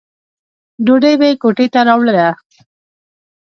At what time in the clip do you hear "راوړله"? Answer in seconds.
1.87-2.27